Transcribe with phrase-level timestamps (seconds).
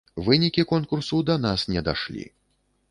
[0.27, 2.25] Вынікі конкурсу да нас не дашлі.